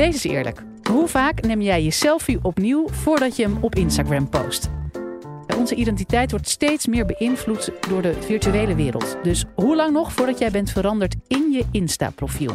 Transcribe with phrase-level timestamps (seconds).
[0.00, 0.62] Wees eens eerlijk.
[0.90, 4.70] Hoe vaak neem jij je selfie opnieuw voordat je hem op Instagram post?
[5.56, 9.16] Onze identiteit wordt steeds meer beïnvloed door de virtuele wereld.
[9.22, 12.52] Dus hoe lang nog voordat jij bent veranderd in je Insta-profiel?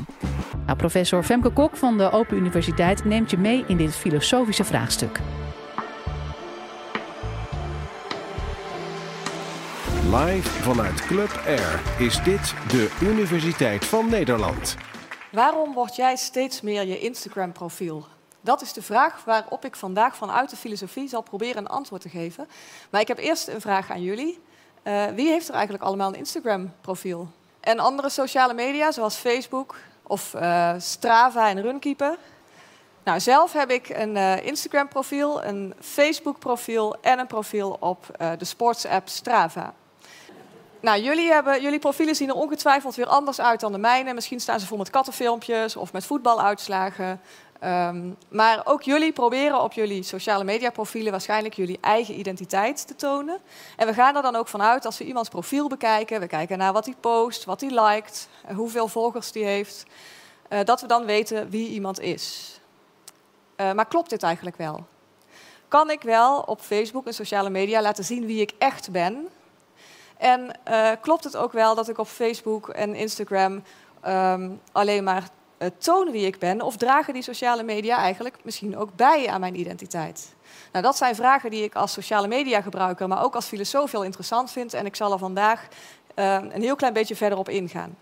[0.66, 5.20] Nou, professor Femke Kok van de Open Universiteit neemt je mee in dit filosofische vraagstuk.
[10.12, 14.78] Live vanuit Club Air is dit de Universiteit van Nederland.
[15.36, 18.06] Waarom word jij steeds meer je Instagram-profiel?
[18.42, 22.10] Dat is de vraag waarop ik vandaag vanuit de filosofie zal proberen een antwoord te
[22.10, 22.48] geven.
[22.90, 24.40] Maar ik heb eerst een vraag aan jullie.
[24.84, 27.28] Uh, wie heeft er eigenlijk allemaal een Instagram-profiel?
[27.60, 32.18] En andere sociale media, zoals Facebook of uh, Strava en Runkeeper?
[33.04, 38.06] Nou, zelf heb ik een uh, Instagram-profiel, een Facebook-profiel en een profiel op
[38.38, 39.74] de sportsapp Strava.
[40.86, 44.14] Nou, jullie, hebben, jullie profielen zien er ongetwijfeld weer anders uit dan de mijne.
[44.14, 47.22] Misschien staan ze vol met kattenfilmpjes of met voetbaluitslagen.
[47.64, 52.96] Um, maar ook jullie proberen op jullie sociale media profielen waarschijnlijk jullie eigen identiteit te
[52.96, 53.38] tonen.
[53.76, 56.74] En we gaan er dan ook vanuit als we iemands profiel bekijken, we kijken naar
[56.74, 59.86] wat hij post, wat hij liked, hoeveel volgers hij heeft,
[60.50, 62.60] uh, dat we dan weten wie iemand is.
[63.58, 64.86] Uh, maar klopt dit eigenlijk wel?
[65.68, 69.28] Kan ik wel op Facebook en sociale media laten zien wie ik echt ben?
[70.18, 73.64] En uh, klopt het ook wel dat ik op Facebook en Instagram
[74.08, 75.24] um, alleen maar
[75.58, 76.62] uh, toon wie ik ben?
[76.62, 80.34] Of dragen die sociale media eigenlijk misschien ook bij aan mijn identiteit?
[80.72, 84.04] Nou, dat zijn vragen die ik als sociale media gebruiker, maar ook als filosoof heel
[84.04, 84.74] interessant vind.
[84.74, 85.68] En ik zal er vandaag
[86.16, 87.98] uh, een heel klein beetje verder op ingaan.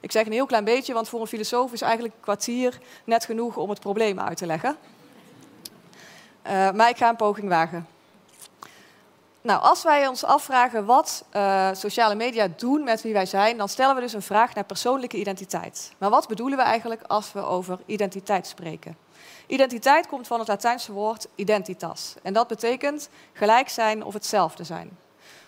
[0.00, 3.24] Ik zeg een heel klein beetje, want voor een filosoof is eigenlijk een kwartier net
[3.24, 4.76] genoeg om het probleem uit te leggen.
[6.46, 7.86] Uh, maar ik ga een poging wagen.
[9.42, 13.68] Nou, als wij ons afvragen wat uh, sociale media doen met wie wij zijn, dan
[13.68, 15.92] stellen we dus een vraag naar persoonlijke identiteit.
[15.98, 18.96] Maar wat bedoelen we eigenlijk als we over identiteit spreken?
[19.46, 22.14] Identiteit komt van het Latijnse woord identitas.
[22.22, 24.98] En dat betekent gelijk zijn of hetzelfde zijn.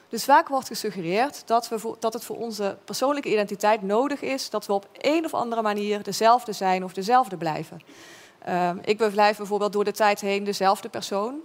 [0.08, 4.66] Dus vaak wordt gesuggereerd dat, we dat het voor onze persoonlijke identiteit nodig is dat
[4.66, 7.82] we op een of andere manier dezelfde zijn of dezelfde blijven.
[8.48, 11.40] Uh, ik blijf bijvoorbeeld door de tijd heen dezelfde persoon.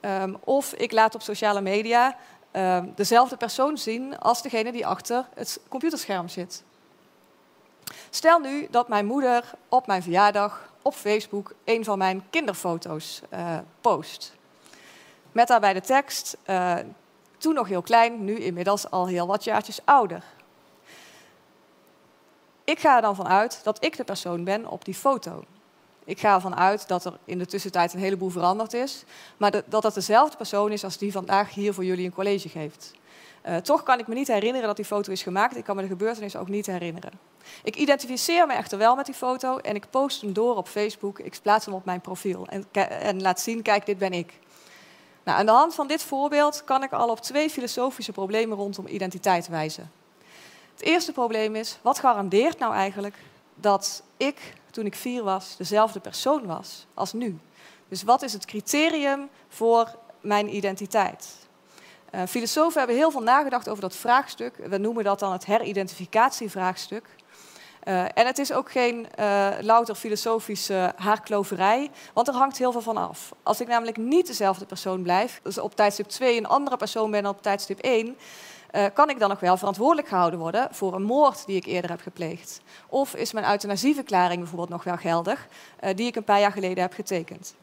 [0.00, 2.16] Um, of ik laat op sociale media
[2.52, 6.64] um, dezelfde persoon zien als degene die achter het computerscherm zit.
[8.10, 13.58] Stel nu dat mijn moeder op mijn verjaardag op Facebook een van mijn kinderfoto's uh,
[13.80, 14.34] post.
[15.32, 16.74] Met daarbij de tekst, uh,
[17.38, 20.24] toen nog heel klein, nu inmiddels al heel wat jaartjes ouder.
[22.64, 25.44] Ik ga er dan vanuit dat ik de persoon ben op die foto.
[26.08, 29.04] Ik ga ervan uit dat er in de tussentijd een heleboel veranderd is,
[29.36, 32.92] maar dat dat dezelfde persoon is als die vandaag hier voor jullie een college geeft.
[33.46, 35.56] Uh, toch kan ik me niet herinneren dat die foto is gemaakt.
[35.56, 37.10] Ik kan me de gebeurtenis ook niet herinneren.
[37.62, 41.18] Ik identificeer me echter wel met die foto en ik post hem door op Facebook.
[41.18, 44.38] Ik plaats hem op mijn profiel en, en laat zien, kijk, dit ben ik.
[45.24, 48.86] Nou, aan de hand van dit voorbeeld kan ik al op twee filosofische problemen rondom
[48.86, 49.90] identiteit wijzen.
[50.72, 53.16] Het eerste probleem is, wat garandeert nou eigenlijk
[53.54, 57.38] dat ik toen ik vier was dezelfde persoon was als nu.
[57.88, 61.48] Dus wat is het criterium voor mijn identiteit?
[62.14, 64.56] Uh, filosofen hebben heel veel nagedacht over dat vraagstuk.
[64.56, 67.04] We noemen dat dan het heridentificatievraagstuk.
[67.84, 72.80] Uh, en het is ook geen uh, louter filosofische haarkloverij, want er hangt heel veel
[72.80, 73.32] van af.
[73.42, 77.22] Als ik namelijk niet dezelfde persoon blijf, dus op tijdstip 2 een andere persoon ben
[77.22, 78.16] dan op tijdstip 1,
[78.72, 81.90] uh, kan ik dan nog wel verantwoordelijk gehouden worden voor een moord die ik eerder
[81.90, 82.60] heb gepleegd?
[82.88, 85.46] Of is mijn euthanasieverklaring bijvoorbeeld nog wel geldig,
[85.84, 87.54] uh, die ik een paar jaar geleden heb getekend?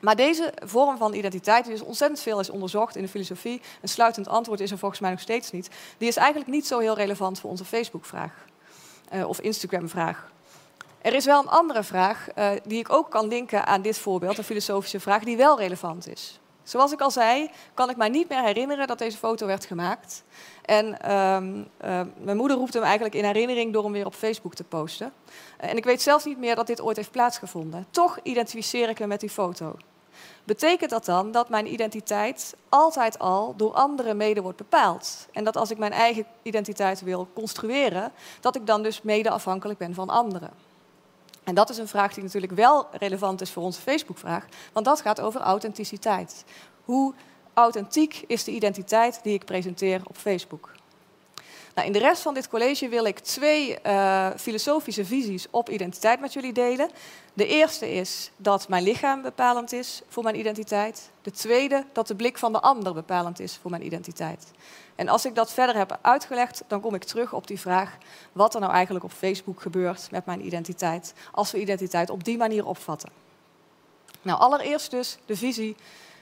[0.00, 3.88] Maar deze vorm van identiteit, die dus ontzettend veel is onderzocht in de filosofie, een
[3.88, 6.94] sluitend antwoord is er volgens mij nog steeds niet, die is eigenlijk niet zo heel
[6.94, 8.32] relevant voor onze Facebook-vraag
[9.14, 10.30] uh, of Instagram-vraag.
[11.02, 12.26] Er is wel een andere vraag
[12.64, 16.40] die ik ook kan linken aan dit voorbeeld, een filosofische vraag die wel relevant is.
[16.62, 20.24] Zoals ik al zei, kan ik mij niet meer herinneren dat deze foto werd gemaakt.
[20.64, 24.54] En um, uh, mijn moeder roept hem eigenlijk in herinnering door hem weer op Facebook
[24.54, 25.12] te posten.
[25.56, 27.86] En ik weet zelfs niet meer dat dit ooit heeft plaatsgevonden.
[27.90, 29.76] Toch identificeer ik me met die foto.
[30.44, 35.28] Betekent dat dan dat mijn identiteit altijd al door anderen mede wordt bepaald?
[35.32, 39.78] En dat als ik mijn eigen identiteit wil construeren, dat ik dan dus mede afhankelijk
[39.78, 40.50] ben van anderen?
[41.50, 45.00] En dat is een vraag die natuurlijk wel relevant is voor onze Facebook-vraag, want dat
[45.00, 46.44] gaat over authenticiteit.
[46.84, 47.14] Hoe
[47.54, 50.72] authentiek is de identiteit die ik presenteer op Facebook?
[51.80, 56.20] Nou, in de rest van dit college wil ik twee uh, filosofische visies op identiteit
[56.20, 56.90] met jullie delen.
[57.34, 61.10] De eerste is dat mijn lichaam bepalend is voor mijn identiteit.
[61.22, 64.50] De tweede dat de blik van de ander bepalend is voor mijn identiteit.
[64.94, 67.96] En als ik dat verder heb uitgelegd, dan kom ik terug op die vraag
[68.32, 72.36] wat er nou eigenlijk op Facebook gebeurt met mijn identiteit, als we identiteit op die
[72.36, 73.10] manier opvatten.
[74.22, 75.76] Nou, allereerst dus de visie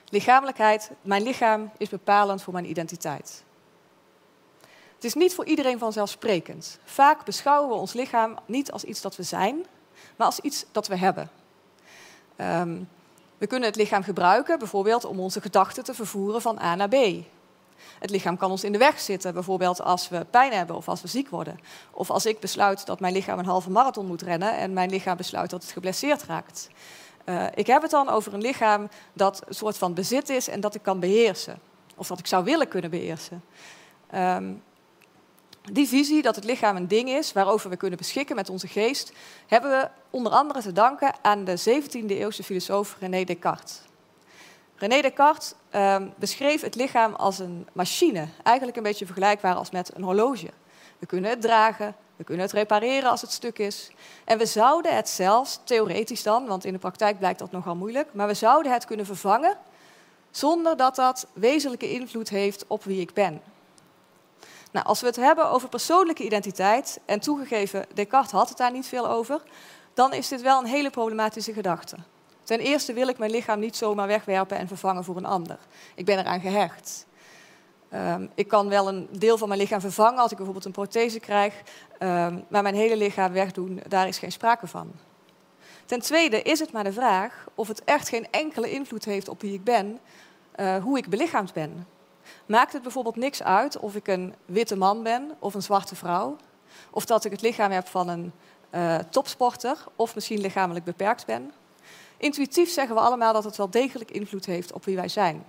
[0.09, 0.91] lichamelijkheid.
[1.03, 3.47] Mijn lichaam is bepalend voor mijn identiteit.
[4.99, 6.79] Het is niet voor iedereen vanzelfsprekend.
[6.85, 9.67] Vaak beschouwen we ons lichaam niet als iets dat we zijn,
[10.17, 11.31] maar als iets dat we hebben.
[12.37, 12.89] Um,
[13.39, 16.95] we kunnen het lichaam gebruiken, bijvoorbeeld om onze gedachten te vervoeren van A naar B.
[17.99, 21.03] Het lichaam kan ons in de weg zitten, bijvoorbeeld als we pijn hebben of als
[21.03, 21.61] we ziek worden.
[21.91, 25.17] Of als ik besluit dat mijn lichaam een halve marathon moet rennen en mijn lichaam
[25.17, 26.69] besluit dat het geblesseerd raakt.
[27.25, 30.61] Uh, ik heb het dan over een lichaam dat een soort van bezit is en
[30.61, 31.59] dat ik kan beheersen.
[31.97, 33.43] Of dat ik zou willen kunnen beheersen.
[34.15, 34.63] Um,
[35.63, 39.13] die visie dat het lichaam een ding is waarover we kunnen beschikken met onze geest,
[39.47, 43.81] hebben we onder andere te danken aan de 17e eeuwse filosoof René Descartes.
[44.77, 49.91] René Descartes uh, beschreef het lichaam als een machine, eigenlijk een beetje vergelijkbaar als met
[49.95, 50.51] een horloge.
[50.99, 53.91] We kunnen het dragen, we kunnen het repareren als het stuk is.
[54.25, 58.09] En we zouden het zelfs, theoretisch dan, want in de praktijk blijkt dat nogal moeilijk,
[58.13, 59.57] maar we zouden het kunnen vervangen
[60.31, 63.41] zonder dat dat wezenlijke invloed heeft op wie ik ben.
[64.71, 68.87] Nou, als we het hebben over persoonlijke identiteit, en toegegeven, Descartes had het daar niet
[68.87, 69.43] veel over,
[69.95, 71.97] dan is dit wel een hele problematische gedachte.
[72.43, 75.59] Ten eerste wil ik mijn lichaam niet zomaar wegwerpen en vervangen voor een ander.
[75.95, 77.07] Ik ben eraan gehecht.
[77.95, 81.21] Um, ik kan wel een deel van mijn lichaam vervangen als ik bijvoorbeeld een prothese
[81.21, 81.55] krijg,
[81.99, 84.93] um, maar mijn hele lichaam wegdoen, daar is geen sprake van.
[85.87, 89.41] Ten tweede is het maar de vraag of het echt geen enkele invloed heeft op
[89.41, 89.99] wie ik ben,
[90.57, 91.87] uh, hoe ik belichaamd ben.
[92.47, 96.37] Maakt het bijvoorbeeld niks uit of ik een witte man ben of een zwarte vrouw?
[96.91, 98.33] Of dat ik het lichaam heb van een
[98.71, 101.53] uh, topsporter of misschien lichamelijk beperkt ben?
[102.17, 105.45] Intuïtief zeggen we allemaal dat het wel degelijk invloed heeft op wie wij zijn.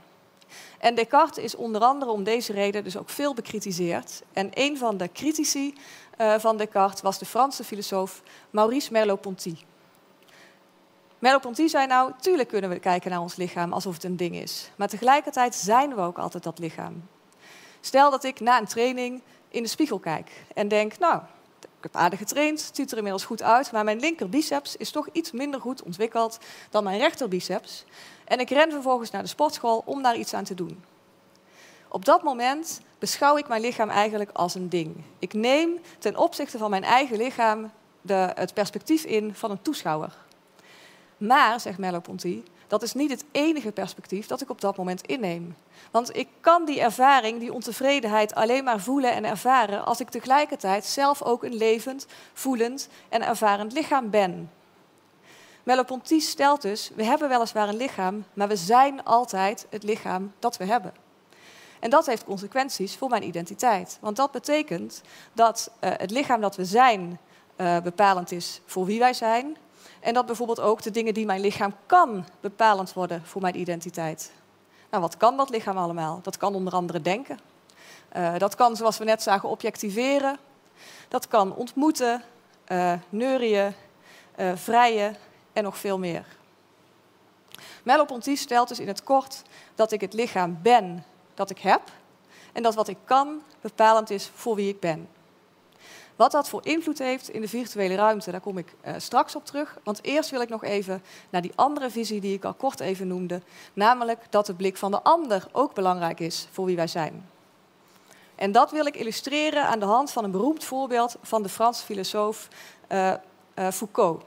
[0.79, 4.21] En Descartes is onder andere om deze reden dus ook veel bekritiseerd.
[4.33, 5.73] En een van de critici
[6.17, 9.55] uh, van Descartes was de Franse filosoof Maurice Merleau-Ponty.
[11.19, 14.69] Merleau-Ponty zei nou, tuurlijk kunnen we kijken naar ons lichaam alsof het een ding is.
[14.75, 17.07] Maar tegelijkertijd zijn we ook altijd dat lichaam.
[17.81, 21.21] Stel dat ik na een training in de spiegel kijk en denk, nou,
[21.61, 25.07] ik heb aardig getraind, het ziet er inmiddels goed uit, maar mijn linkerbiceps is toch
[25.11, 26.39] iets minder goed ontwikkeld
[26.69, 27.85] dan mijn rechterbiceps.
[28.25, 30.83] En ik ren vervolgens naar de sportschool om daar iets aan te doen.
[31.87, 35.03] Op dat moment beschouw ik mijn lichaam eigenlijk als een ding.
[35.19, 37.71] Ik neem ten opzichte van mijn eigen lichaam
[38.01, 40.27] de, het perspectief in van een toeschouwer.
[41.19, 45.55] Maar, zegt Merleau-Ponty, dat is niet het enige perspectief dat ik op dat moment inneem.
[45.91, 50.85] Want ik kan die ervaring, die ontevredenheid alleen maar voelen en ervaren als ik tegelijkertijd
[50.85, 54.51] zelf ook een levend, voelend en ervarend lichaam ben.
[55.63, 60.57] Merleau-Ponty stelt dus, we hebben weliswaar een lichaam, maar we zijn altijd het lichaam dat
[60.57, 60.93] we hebben.
[61.79, 63.97] En dat heeft consequenties voor mijn identiteit.
[64.01, 65.01] Want dat betekent
[65.33, 67.19] dat uh, het lichaam dat we zijn
[67.57, 69.57] uh, bepalend is voor wie wij zijn,
[69.99, 74.31] en dat bijvoorbeeld ook de dingen die mijn lichaam kan bepalend worden voor mijn identiteit.
[74.89, 76.19] Nou, wat kan dat lichaam allemaal?
[76.23, 77.39] Dat kan onder andere denken.
[78.17, 80.37] Uh, dat kan, zoals we net zagen, objectiveren.
[81.07, 82.23] Dat kan ontmoeten,
[82.67, 83.73] uh, neurien,
[84.39, 85.15] uh, vrijen
[85.53, 86.25] en nog veel meer.
[87.83, 89.41] Merleau-Ponty stelt dus in het kort
[89.75, 91.81] dat ik het lichaam ben dat ik heb
[92.53, 95.07] en dat wat ik kan bepalend is voor wie ik ben.
[96.19, 99.45] Wat dat voor invloed heeft in de virtuele ruimte, daar kom ik uh, straks op
[99.45, 99.77] terug.
[99.83, 103.07] Want eerst wil ik nog even naar die andere visie die ik al kort even
[103.07, 103.41] noemde.
[103.73, 107.29] Namelijk dat de blik van de ander ook belangrijk is voor wie wij zijn.
[108.35, 111.85] En dat wil ik illustreren aan de hand van een beroemd voorbeeld van de Franse
[111.85, 112.47] filosoof
[112.89, 113.13] uh,
[113.55, 114.23] uh, Foucault.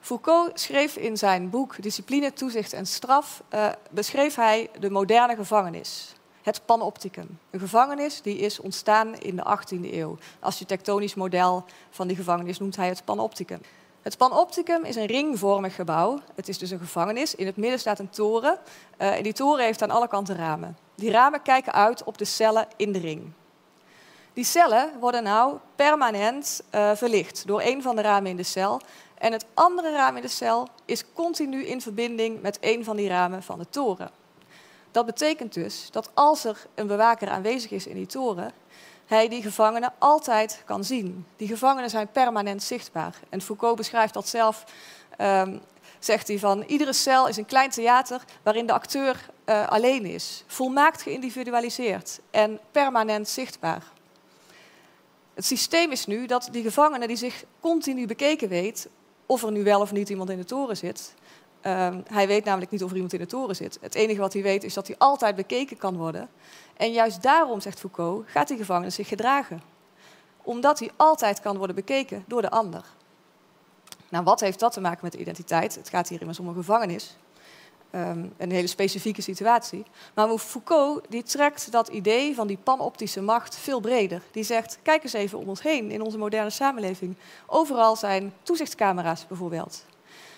[0.00, 3.42] Foucault schreef in zijn boek Discipline, Toezicht en Straf,
[3.90, 7.38] beschreef hij de moderne gevangenis het panopticum.
[7.50, 10.16] Een gevangenis die is ontstaan in de 18e eeuw.
[10.40, 13.60] Architectonisch model van die gevangenis noemt hij het panopticum.
[14.02, 16.18] Het panopticum is een ringvormig gebouw.
[16.34, 17.34] Het is dus een gevangenis.
[17.34, 18.58] In het midden staat een toren.
[18.98, 20.76] Uh, en die toren heeft aan alle kanten ramen.
[20.94, 23.32] Die ramen kijken uit op de cellen in de ring.
[24.32, 28.80] Die cellen worden nou permanent uh, verlicht door een van de ramen in de cel.
[29.18, 33.08] En het andere raam in de cel is continu in verbinding met een van die
[33.08, 34.10] ramen van de toren.
[34.90, 38.52] Dat betekent dus dat als er een bewaker aanwezig is in die toren,
[39.06, 41.26] hij die gevangenen altijd kan zien.
[41.36, 43.20] Die gevangenen zijn permanent zichtbaar.
[43.28, 44.64] En Foucault beschrijft dat zelf,
[45.20, 45.60] um,
[45.98, 50.44] zegt hij van, iedere cel is een klein theater waarin de acteur uh, alleen is.
[50.46, 53.82] Volmaakt geïndividualiseerd en permanent zichtbaar.
[55.34, 58.88] Het systeem is nu dat die gevangene die zich continu bekeken weet,
[59.26, 61.14] of er nu wel of niet iemand in de toren zit,
[61.60, 63.78] Ehm, hij weet namelijk niet of er iemand in de toren zit.
[63.80, 66.28] Het enige wat hij weet is dat hij altijd bekeken kan worden.
[66.76, 69.62] En juist daarom, zegt Foucault, gaat die gevangene zich gedragen.
[70.42, 72.84] Omdat hij altijd kan worden bekeken door de ander.
[74.08, 75.74] Nou, wat heeft dat te maken met identiteit?
[75.74, 77.16] Het gaat hier immers om een gevangenis.
[77.90, 79.84] Ehm, een hele specifieke situatie.
[80.14, 84.22] Maar Foucault die trekt dat idee van die panoptische macht veel breder.
[84.32, 87.16] Die zegt, kijk eens even om ons heen in onze moderne samenleving.
[87.46, 89.84] Overal zijn toezichtscamera's bijvoorbeeld.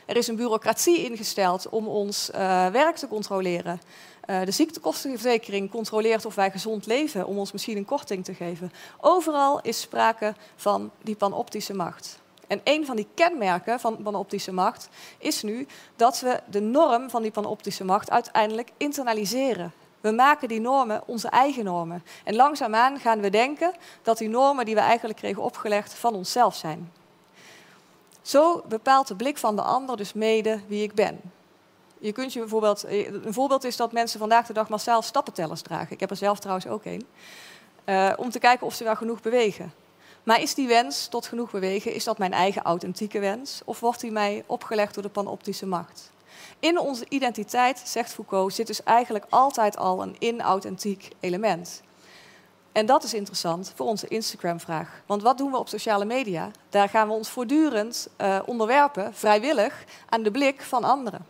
[0.07, 3.81] Er is een bureaucratie ingesteld om ons uh, werk te controleren.
[4.27, 8.73] Uh, de ziektekostenverzekering controleert of wij gezond leven om ons misschien een korting te geven.
[9.01, 12.21] Overal is sprake van die panoptische macht.
[12.47, 15.67] En een van die kenmerken van panoptische macht is nu
[15.97, 19.73] dat we de norm van die panoptische macht uiteindelijk internaliseren.
[20.01, 22.05] We maken die normen onze eigen normen.
[22.25, 26.55] En langzaamaan gaan we denken dat die normen die we eigenlijk kregen opgelegd van onszelf
[26.55, 26.93] zijn.
[28.23, 31.21] Zo bepaalt de blik van de ander dus mede wie ik ben.
[31.99, 35.93] Je kunt je bijvoorbeeld, een voorbeeld is dat mensen vandaag de dag massaal stappentellers dragen.
[35.93, 37.07] Ik heb er zelf trouwens ook een.
[37.85, 39.73] Uh, om te kijken of ze wel genoeg bewegen.
[40.23, 43.61] Maar is die wens tot genoeg bewegen, is dat mijn eigen authentieke wens?
[43.65, 46.11] Of wordt die mij opgelegd door de panoptische macht?
[46.59, 51.83] In onze identiteit, zegt Foucault, zit dus eigenlijk altijd al een inauthentiek element.
[52.73, 55.03] En dat is interessant voor onze Instagram-vraag.
[55.07, 56.51] Want wat doen we op sociale media?
[56.69, 61.27] Daar gaan we ons voortdurend uh, onderwerpen, vrijwillig, aan de blik van anderen.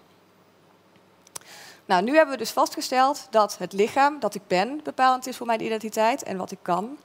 [1.84, 5.46] Nou, nu hebben we dus vastgesteld dat het lichaam dat ik ben bepalend is voor
[5.46, 6.98] mijn identiteit en wat ik kan.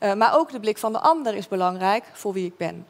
[0.00, 2.86] Uh, maar ook de blik van de ander is belangrijk voor wie ik ben.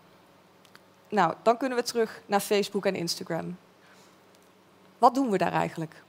[1.09, 3.57] Nou, dan kunnen we terug naar Facebook en Instagram.
[4.99, 6.03] Wat doen we daar eigenlijk?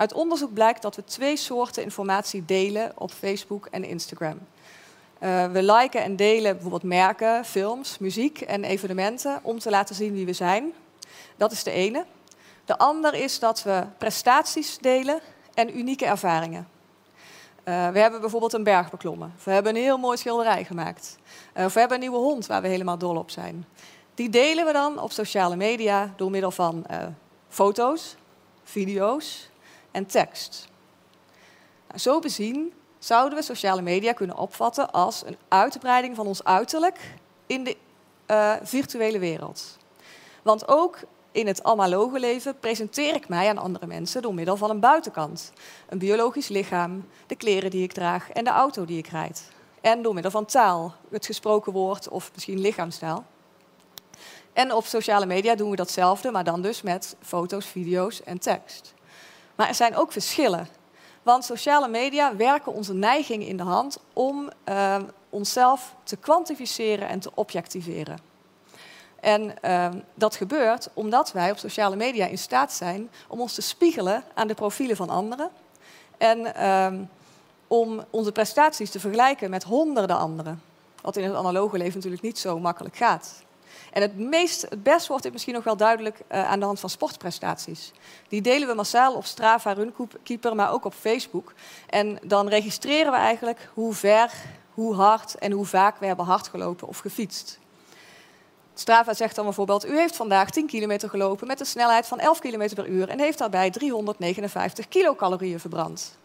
[0.00, 4.38] Uit onderzoek blijkt dat we twee soorten informatie delen op Facebook en Instagram.
[5.22, 10.12] Uh, we liken en delen bijvoorbeeld merken, films, muziek en evenementen om te laten zien
[10.12, 10.72] wie we zijn.
[11.36, 12.04] Dat is de ene.
[12.64, 15.20] De ander is dat we prestaties delen
[15.54, 16.68] en unieke ervaringen.
[17.64, 19.34] Uh, we hebben bijvoorbeeld een berg beklommen.
[19.44, 21.16] We hebben een heel mooi schilderij gemaakt.
[21.56, 23.66] Uh, of we hebben een nieuwe hond waar we helemaal dol op zijn.
[24.14, 26.86] Die delen we dan op sociale media door middel van
[27.48, 28.16] foto's,
[28.64, 29.49] video's
[29.90, 30.68] en tekst.
[31.88, 37.14] Nou, zo bezien zouden we sociale media kunnen opvatten als een uitbreiding van ons uiterlijk
[37.46, 37.76] in de
[38.62, 39.78] virtuele wereld.
[40.42, 40.98] Want ook
[41.32, 45.52] in het analoge leven presenteer ik mij aan andere mensen door middel van een buitenkant.
[45.88, 49.50] Een biologisch lichaam, de kleren die ik draag en de auto die ik rijd.
[49.80, 53.24] En door middel van taal, het gesproken woord of misschien lichaamstaal.
[54.52, 58.94] En op sociale media doen we datzelfde, maar dan dus met foto's, video's en tekst.
[59.60, 60.68] Maar er zijn ook verschillen.
[61.22, 64.96] Want sociale media werken onze neiging in de hand om uh,
[65.30, 68.18] onszelf te kwantificeren en te objectiveren.
[69.20, 73.62] En uh, dat gebeurt omdat wij op sociale media in staat zijn om ons te
[73.62, 75.50] spiegelen aan de profielen van anderen.
[76.18, 77.06] En uh,
[77.66, 80.62] om onze prestaties te vergelijken met honderden anderen.
[81.02, 83.42] Wat in het analoge leven natuurlijk niet zo makkelijk gaat.
[83.92, 86.80] En het, meest, het best wordt dit misschien nog wel duidelijk uh, aan de hand
[86.80, 87.92] van sportprestaties.
[88.28, 91.52] Die delen we massaal op Strava, Runkeeper, maar ook op Facebook.
[91.88, 94.32] En dan registreren we eigenlijk hoe ver,
[94.74, 97.58] hoe hard en hoe vaak we hebben hardgelopen of gefietst.
[98.74, 102.38] Strava zegt dan bijvoorbeeld, u heeft vandaag 10 kilometer gelopen met een snelheid van 11
[102.38, 106.18] km per uur en heeft daarbij 359 kilocalorieën verbrand.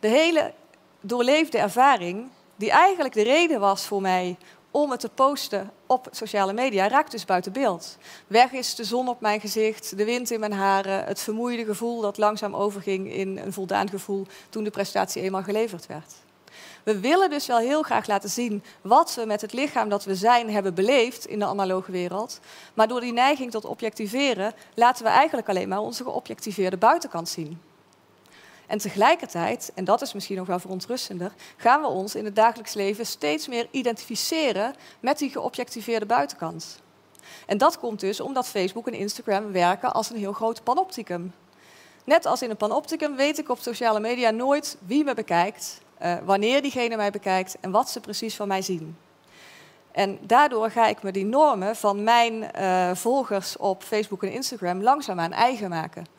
[0.00, 0.52] De hele
[1.00, 4.36] doorleefde ervaring, die eigenlijk de reden was voor mij
[4.70, 7.96] om het te posten op sociale media, raakt dus buiten beeld.
[8.26, 12.00] Weg is de zon op mijn gezicht, de wind in mijn haren, het vermoeide gevoel
[12.00, 16.14] dat langzaam overging in een voldaan gevoel toen de prestatie eenmaal geleverd werd.
[16.82, 20.14] We willen dus wel heel graag laten zien wat we met het lichaam dat we
[20.14, 22.40] zijn hebben beleefd in de analoge wereld.
[22.74, 27.60] Maar door die neiging tot objectiveren laten we eigenlijk alleen maar onze geobjectiveerde buitenkant zien.
[28.68, 32.74] En tegelijkertijd, en dat is misschien nog wel verontrustender, gaan we ons in het dagelijks
[32.74, 36.80] leven steeds meer identificeren met die geobjectiveerde buitenkant.
[37.46, 41.32] En dat komt dus omdat Facebook en Instagram werken als een heel groot panopticum.
[42.04, 46.14] Net als in een panopticum weet ik op sociale media nooit wie me bekijkt, uh,
[46.24, 48.96] wanneer diegene mij bekijkt en wat ze precies van mij zien.
[49.92, 54.82] En daardoor ga ik me die normen van mijn uh, volgers op Facebook en Instagram
[54.82, 56.17] langzaamaan eigen maken.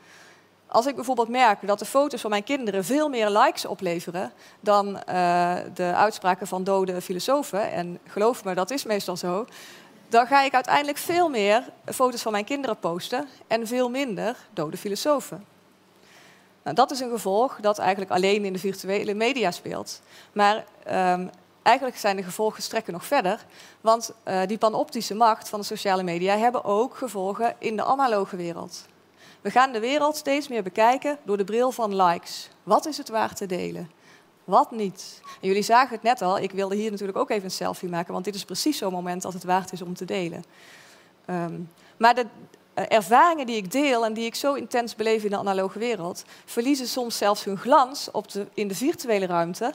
[0.72, 4.88] Als ik bijvoorbeeld merk dat de foto's van mijn kinderen veel meer likes opleveren dan
[4.88, 9.46] uh, de uitspraken van dode filosofen, en geloof me, dat is meestal zo,
[10.10, 14.78] dan ga ik uiteindelijk veel meer foto's van mijn kinderen posten en veel minder dode
[14.78, 15.46] filosofen.
[16.64, 20.02] Nou, dat is een gevolg dat eigenlijk alleen in de virtuele media speelt.
[20.32, 20.56] Maar
[21.12, 21.30] um,
[21.64, 23.46] eigenlijk zijn de gevolgen strekken nog verder.
[23.82, 28.36] Want uh, die panoptische macht van de sociale media hebben ook gevolgen in de analoge
[28.36, 28.88] wereld.
[29.42, 32.50] We gaan de wereld steeds meer bekijken door de bril van likes.
[32.64, 33.92] Wat is het waar te delen?
[34.44, 35.22] Wat niet?
[35.42, 38.26] Jullie zagen het net al, ik wilde hier natuurlijk ook even een selfie maken, want
[38.26, 40.44] dit is precies zo'n moment dat het waard is om te delen.
[41.30, 42.26] Um, maar de
[42.76, 46.24] uh, ervaringen die ik deel en die ik zo intens beleef in de analoge wereld,
[46.46, 49.74] verliezen soms zelfs hun glans op de, in de virtuele ruimte,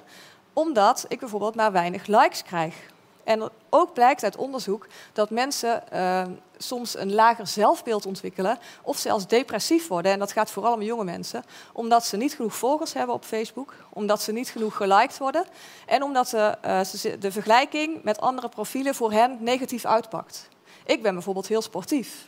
[0.52, 2.92] omdat ik bijvoorbeeld maar weinig likes krijg.
[3.24, 6.22] En ook blijkt uit onderzoek dat mensen uh,
[6.56, 10.12] soms een lager zelfbeeld ontwikkelen of zelfs depressief worden.
[10.12, 13.74] En dat gaat vooral om jonge mensen, omdat ze niet genoeg volgers hebben op Facebook,
[13.90, 15.44] omdat ze niet genoeg geliked worden
[15.86, 20.48] en omdat ze, uh, de vergelijking met andere profielen voor hen negatief uitpakt.
[20.84, 22.26] Ik ben bijvoorbeeld heel sportief.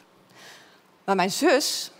[1.05, 1.91] Maar mijn zus,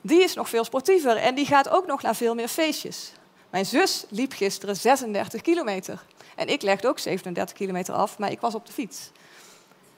[0.00, 3.12] die is nog veel sportiever en die gaat ook nog naar veel meer feestjes.
[3.50, 6.02] Mijn zus liep gisteren 36 kilometer.
[6.36, 9.10] En ik legde ook 37 kilometer af, maar ik was op de fiets.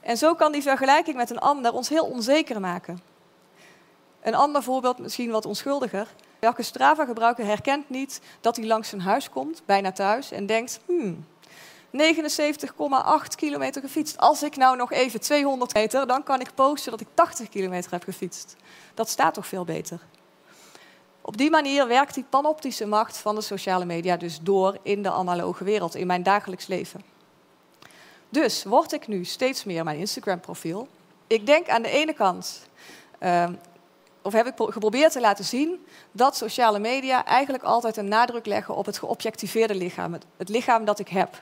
[0.01, 2.99] En zo kan die vergelijking met een ander ons heel onzeker maken.
[4.21, 6.07] Een ander voorbeeld, misschien wat onschuldiger.
[6.39, 11.25] Welke Strava-gebruiker herkent niet dat hij langs zijn huis komt, bijna thuis, en denkt: hmm,
[11.91, 14.17] 79,8 kilometer gefietst.
[14.17, 17.91] Als ik nou nog even 200 meter, dan kan ik posten dat ik 80 kilometer
[17.91, 18.55] heb gefietst.
[18.93, 19.99] Dat staat toch veel beter.
[21.29, 25.11] Op die manier werkt die panoptische macht van de sociale media dus door in de
[25.11, 27.01] analoge wereld, in mijn dagelijks leven.
[28.29, 30.87] Dus word ik nu steeds meer mijn Instagram-profiel.
[31.27, 32.67] Ik denk aan de ene kant,
[33.19, 33.49] uh,
[34.21, 38.75] of heb ik geprobeerd te laten zien, dat sociale media eigenlijk altijd een nadruk leggen
[38.75, 41.41] op het geobjectiveerde lichaam, het lichaam dat ik heb.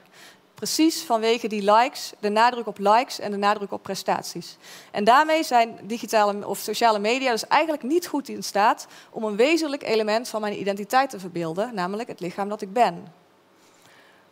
[0.58, 4.58] Precies vanwege die likes, de nadruk op likes en de nadruk op prestaties.
[4.92, 9.36] En daarmee zijn digitale of sociale media dus eigenlijk niet goed in staat om een
[9.36, 13.14] wezenlijk element van mijn identiteit te verbeelden, namelijk het lichaam dat ik ben.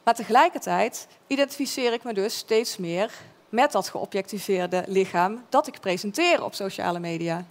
[0.04, 3.12] Maar tegelijkertijd identificeer ik me dus steeds meer
[3.50, 7.46] met dat geobjectiveerde lichaam dat ik presenteer op sociale media.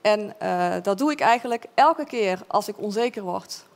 [0.00, 3.66] En uh, dat doe ik eigenlijk elke keer als ik onzeker word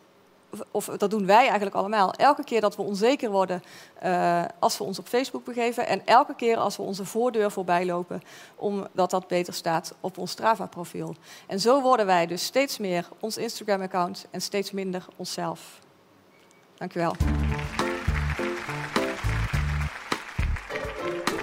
[0.71, 3.63] of dat doen wij eigenlijk allemaal, elke keer dat we onzeker worden
[4.05, 7.87] uh, als we ons op Facebook begeven en elke keer als we onze voordeur voorbij
[7.87, 8.23] lopen,
[8.57, 11.15] omdat dat beter staat op ons Strava-profiel.
[11.47, 15.81] En zo worden wij dus steeds meer ons Instagram-account en steeds minder onszelf.
[16.77, 17.15] Dank u wel.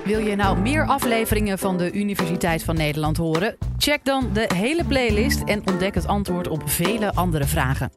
[0.09, 3.57] Wil je nou meer afleveringen van de Universiteit van Nederland horen?
[3.77, 7.91] Check dan de hele playlist en ontdek het antwoord op vele andere vragen.